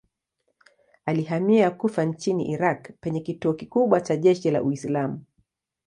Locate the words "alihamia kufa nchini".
1.05-2.49